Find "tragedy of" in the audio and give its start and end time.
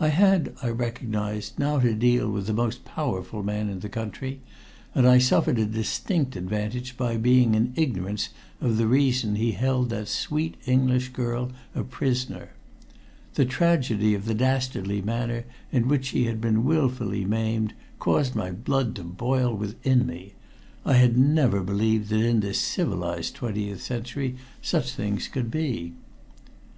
13.44-14.24